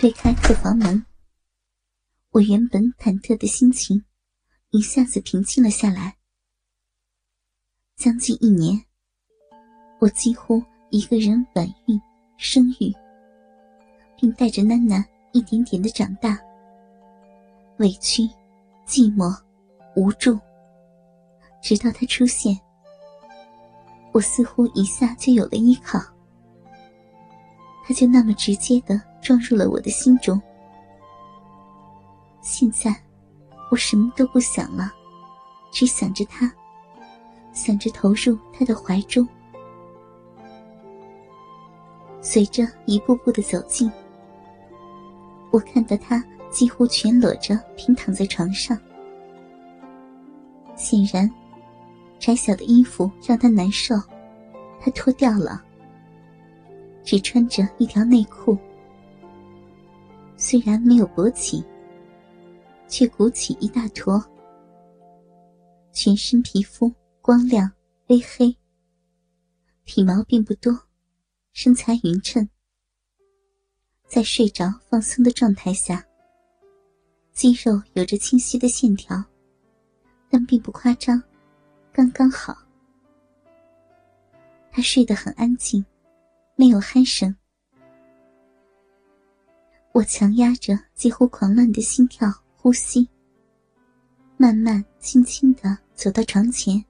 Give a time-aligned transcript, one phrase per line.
[0.00, 1.04] 推开客房门，
[2.30, 4.02] 我原本忐忑的心情
[4.70, 6.16] 一下子平静了下来。
[7.98, 8.82] 将近一年，
[9.98, 12.00] 我几乎一个人怀孕、
[12.38, 12.90] 生育，
[14.16, 16.40] 并带着囡囡一点点的长大。
[17.76, 18.22] 委屈、
[18.86, 19.38] 寂寞、
[19.94, 20.40] 无助，
[21.62, 22.58] 直到他出现，
[24.12, 25.98] 我似乎一下就有了依靠。
[27.84, 30.40] 他就那么直接的撞入了我的心中。
[32.40, 32.94] 现在，
[33.70, 34.92] 我什么都不想了，
[35.70, 36.52] 只想着他，
[37.52, 39.26] 想着投入他的怀中。
[42.20, 43.90] 随着一步步的走近，
[45.50, 46.22] 我看到他。
[46.50, 48.76] 几乎全裸着平躺在床上，
[50.74, 51.30] 显然，
[52.18, 53.94] 窄小的衣服让他难受，
[54.80, 55.62] 他脱掉了，
[57.04, 58.58] 只穿着一条内裤。
[60.42, 61.62] 虽然没有勃起，
[62.88, 64.18] 却鼓起一大坨，
[65.92, 67.70] 全身皮肤光亮
[68.06, 68.56] 微黑，
[69.84, 70.72] 体毛并不多，
[71.52, 72.48] 身材匀称，
[74.08, 76.02] 在睡着放松的状态下。
[77.34, 79.22] 肌肉有着清晰的线条，
[80.30, 81.22] 但并不夸张，
[81.92, 82.56] 刚刚好。
[84.72, 85.84] 他睡得很安静，
[86.56, 87.36] 没有鼾声。
[89.92, 93.08] 我强压着几乎狂乱的心跳、呼吸，
[94.36, 96.84] 慢慢、轻轻的走到床前，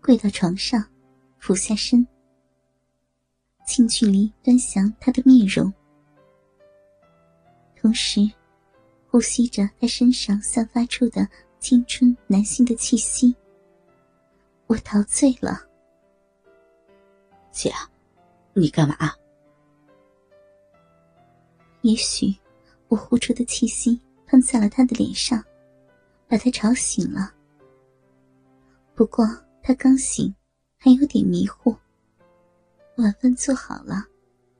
[0.00, 0.84] 跪到床上，
[1.38, 2.06] 俯下身，
[3.66, 5.72] 近距离端详他的面容，
[7.76, 8.20] 同时。
[9.08, 13.36] 呼吸着他身上散发出的青春男性的气息，
[14.66, 15.60] 我陶醉了。
[17.50, 17.70] 姐，
[18.54, 18.96] 你干嘛？
[21.82, 22.34] 也许
[22.88, 25.42] 我呼出的气息喷在了他的脸上，
[26.26, 27.34] 把他吵醒了。
[28.94, 29.26] 不过
[29.62, 30.34] 他刚醒，
[30.76, 31.76] 还有点迷糊。
[32.96, 34.06] 晚饭做好了，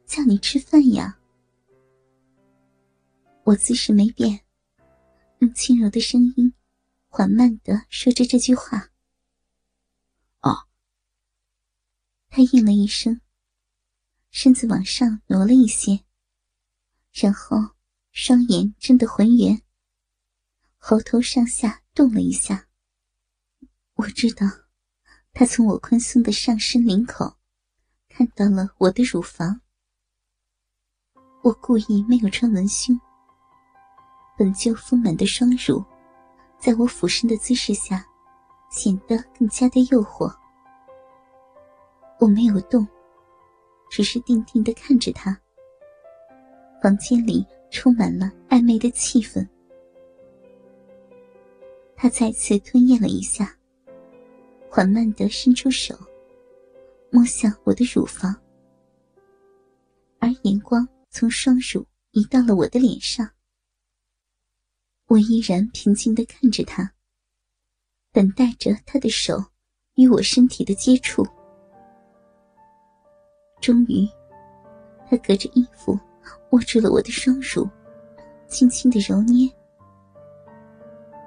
[0.07, 1.19] 叫你吃饭呀。
[3.45, 4.41] 我姿势没变，
[5.39, 6.53] 用轻柔的声音，
[7.09, 8.91] 缓慢的说着这句话。
[10.41, 10.67] 哦。
[12.31, 13.21] 他应了一声，
[14.31, 16.01] 身子往上挪了一些，
[17.13, 17.59] 然后
[18.11, 19.63] 双眼睁得浑圆，
[20.79, 22.67] 喉头上下动了一下。
[23.95, 24.47] 我知道，
[25.33, 27.37] 他从我宽松的上身领口，
[28.09, 29.61] 看到了我的乳房。
[31.43, 32.99] 我故意没有穿文胸。
[34.39, 35.85] 本就丰满的双乳，
[36.59, 38.05] 在我俯身的姿势下，
[38.71, 40.35] 显得更加的诱惑。
[42.19, 42.87] 我没有动，
[43.91, 45.39] 只是定定的看着他。
[46.83, 49.47] 房间里充满了暧昧的气氛。
[51.95, 53.57] 他再次吞咽了一下，
[54.69, 55.97] 缓慢的伸出手，
[57.09, 58.35] 摸向我的乳房，
[60.19, 63.31] 而眼光从双乳移到了我的脸上。
[65.07, 66.93] 我依然平静的看着他，
[68.11, 69.41] 等待着他的手
[69.95, 71.25] 与我身体的接触。
[73.61, 74.05] 终于，
[75.09, 75.97] 他隔着衣服
[76.53, 77.69] 握住了我的双乳，
[78.47, 79.51] 轻轻的揉捏。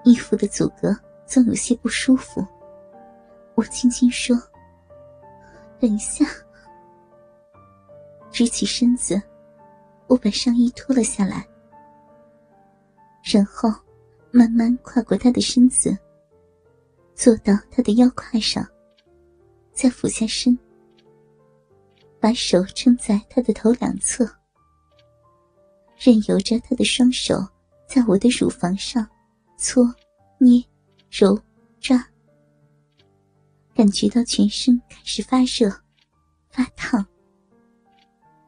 [0.03, 2.45] 衣服的阻隔总有些不舒服，
[3.55, 4.35] 我轻轻说
[5.79, 6.25] ：“等一下。”
[8.31, 9.19] 直起身子，
[10.07, 11.47] 我把上衣脱了下来。
[13.23, 13.69] 然后，
[14.29, 15.97] 慢慢跨过他的身子，
[17.15, 18.63] 坐到他的腰胯上，
[19.73, 20.55] 再俯下身，
[22.19, 24.29] 把手撑在他的头两侧，
[25.97, 27.35] 任由着他的双手
[27.87, 29.07] 在我的乳房上
[29.57, 29.93] 搓、
[30.37, 30.63] 捏、
[31.09, 31.39] 揉、
[31.79, 32.05] 抓，
[33.73, 35.69] 感觉到全身开始发热、
[36.49, 37.05] 发烫，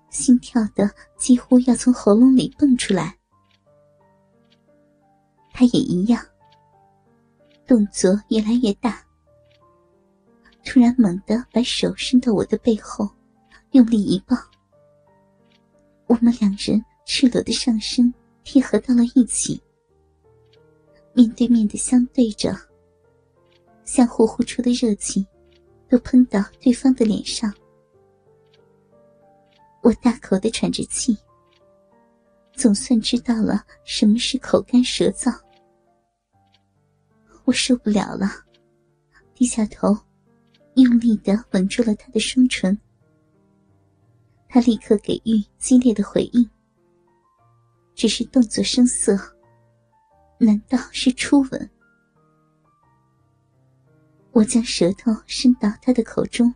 [0.10, 3.18] 心跳的几乎要从喉咙里蹦出来。
[5.52, 6.24] 他也一样，
[7.66, 9.04] 动作越来越大。
[10.64, 13.10] 突然猛地把手伸到我的背后，
[13.72, 14.36] 用力一抱。
[16.06, 18.14] 我们两人赤裸的上身
[18.44, 19.60] 贴合到了一起，
[21.14, 22.54] 面对面的相对着，
[23.86, 25.26] 相互呼出的热气
[25.88, 27.52] 都喷到对方的脸上。
[29.82, 31.18] 我大口的喘着气，
[32.54, 35.34] 总算知道了什么是口干舌燥。
[37.46, 38.30] 我受不了了，
[39.34, 39.98] 低下头，
[40.76, 42.78] 用力的吻住了他的双唇。
[44.50, 46.50] 他立刻给予激烈的回应，
[47.98, 49.18] 只是动作生涩，
[50.38, 51.70] 难道是初吻？
[54.32, 56.54] 我将舌头伸到他的口中，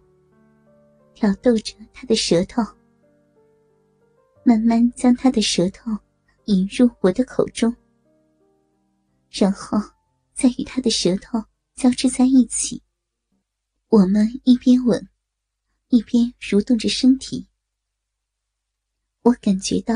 [1.16, 2.62] 挑逗着他的舌头，
[4.44, 5.92] 慢慢将他的舌头
[6.46, 7.76] 引入我的口中，
[9.32, 9.80] 然后
[10.34, 12.84] 再与他的舌头交织在一起。
[13.88, 15.10] 我们一边吻，
[15.88, 17.48] 一边蠕动着身体。
[19.24, 19.96] 我感觉到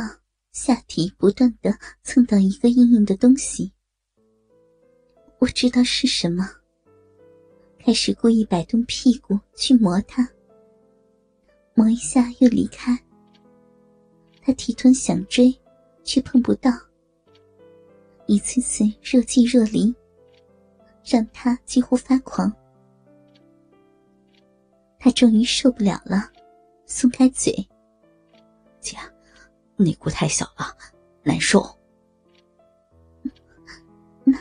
[0.55, 3.73] 下体不断的蹭到一个硬硬的东西，
[5.37, 6.49] 我知道是什么。
[7.77, 10.25] 开始故意摆动屁股去磨它，
[11.73, 12.97] 磨一下又离开。
[14.41, 15.53] 他提臀想追，
[16.05, 16.71] 却碰不到。
[18.25, 19.93] 一次次若即若离，
[21.03, 22.49] 让他几乎发狂。
[24.97, 26.31] 他终于受不了了，
[26.85, 27.53] 松开嘴
[28.79, 29.03] ：“讲，
[29.77, 30.75] 内裤太小了，
[31.23, 31.63] 难受。”
[34.23, 34.37] 那，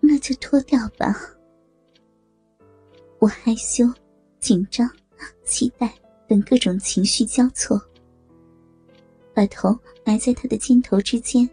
[0.00, 1.14] 那就脱掉吧。
[3.18, 3.84] 我害羞、
[4.38, 4.90] 紧张、
[5.44, 5.92] 期待
[6.28, 7.80] 等各种情绪交错，
[9.32, 11.48] 把头埋在他的肩头之间，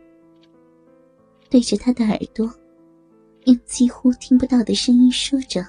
[1.49, 2.53] 对着他的耳朵，
[3.45, 5.65] 用几乎听不到的声音说着。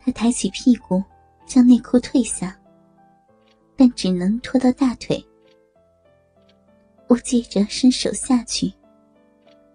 [0.00, 1.02] 他抬起屁股，
[1.44, 2.58] 将内裤褪下，
[3.76, 5.24] 但只能拖到大腿。
[7.08, 8.72] 我接着伸手下去，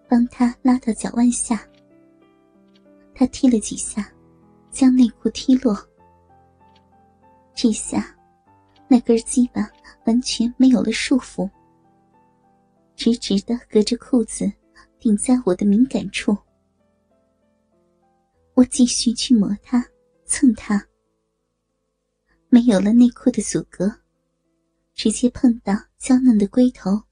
[0.08, 1.66] 帮他拉到脚腕下。
[3.14, 4.12] 他踢了几下，
[4.70, 5.76] 将内裤踢落。
[7.54, 8.16] 这下，
[8.88, 9.70] 那根鸡巴
[10.04, 11.48] 完全没有了束缚，
[12.96, 14.50] 直直的隔着裤子
[14.98, 16.36] 顶在我的敏感处。
[18.54, 19.82] 我继续去磨它、
[20.26, 20.84] 蹭它，
[22.54, 23.90] 没有了内裤的阻隔，
[24.92, 27.04] 直接碰到娇嫩的龟头，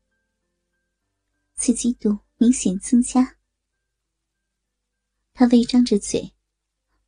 [1.54, 3.38] 刺激度明显增加。
[5.32, 6.30] 他微张着嘴，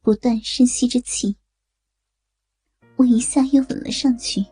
[0.00, 1.36] 不断深吸着气。
[2.96, 4.42] 我一下又吻了上去，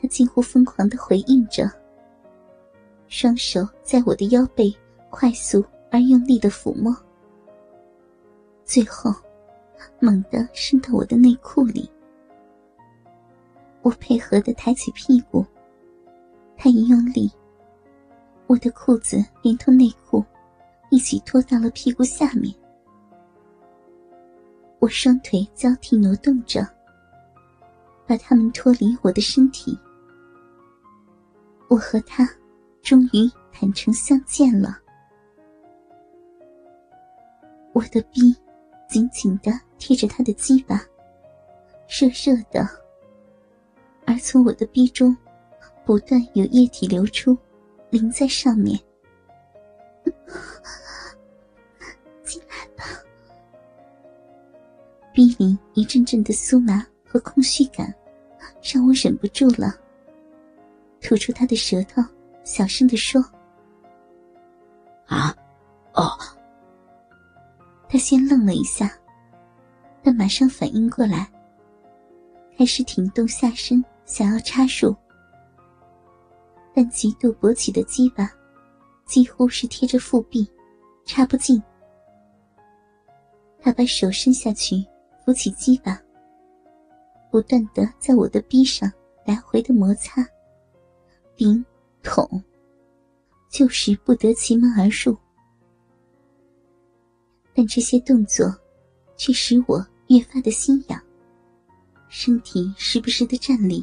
[0.00, 1.68] 他近乎疯狂的回应着，
[3.08, 4.72] 双手在我的腰背
[5.10, 6.96] 快速而用力的抚摸，
[8.64, 9.12] 最后
[9.98, 11.90] 猛地伸到我的内裤里。
[13.84, 15.44] 我配合的抬起屁股，
[16.56, 17.30] 他一用力，
[18.46, 20.24] 我的裤子连同内裤。
[20.90, 22.54] 一起拖到了屁股下面，
[24.78, 26.64] 我双腿交替挪动着，
[28.06, 29.76] 把他们脱离我的身体。
[31.68, 32.28] 我和他
[32.80, 34.78] 终于坦诚相见了。
[37.72, 38.32] 我的臂
[38.88, 40.76] 紧紧的贴着他的鸡巴，
[41.88, 42.68] 热热的，
[44.06, 45.16] 而从我的鼻中
[45.84, 47.36] 不断有液体流出，
[47.90, 48.78] 淋在上面。
[52.22, 52.84] 进来吧
[55.12, 57.94] 逼里一阵阵的酥麻和空虚感，
[58.62, 59.74] 让我忍不住了。
[61.00, 62.02] 吐出他的舌头，
[62.44, 63.22] 小声的说
[65.06, 65.34] ：“啊，
[65.92, 66.10] 哦。”
[67.88, 68.90] 他先愣了一下，
[70.02, 71.30] 但马上反应过来，
[72.58, 74.94] 开始挺动下身，想要插入，
[76.74, 78.30] 但极度勃起的鸡巴
[79.06, 80.48] 几乎是贴着腹壁，
[81.04, 81.62] 插不进。
[83.60, 84.84] 他把手伸下去。
[85.24, 85.98] 扶起鸡巴，
[87.30, 88.92] 不断的在我的臂上
[89.24, 90.22] 来回的摩擦，
[91.34, 91.64] 顶
[92.02, 92.44] 捅，
[93.48, 95.16] 就是不得其门而入。
[97.54, 98.54] 但这些动作，
[99.16, 101.02] 却使我越发的心痒，
[102.10, 103.82] 身体时不时的站立。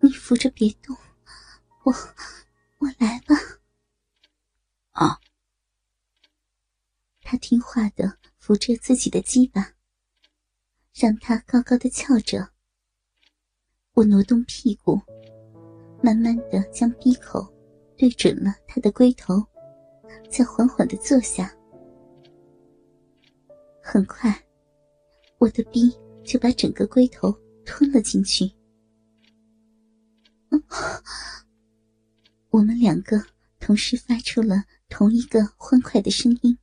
[0.00, 0.96] 你扶着别动，
[1.84, 1.92] 我
[2.78, 3.34] 我来吧。
[4.92, 5.20] 啊，
[7.22, 8.18] 他听话的。
[8.40, 9.74] 扶着自己的鸡巴，
[10.94, 12.50] 让他高高的翘着。
[13.92, 14.98] 我挪动屁股，
[16.02, 17.46] 慢慢的将鼻口
[17.98, 19.46] 对准了他的龟头，
[20.30, 21.54] 再缓缓的坐下。
[23.82, 24.34] 很快，
[25.36, 27.30] 我的逼就把整个龟头
[27.64, 28.50] 吞了进去。
[32.50, 33.24] 我们两个
[33.58, 36.58] 同时发出了同一个欢快的声音。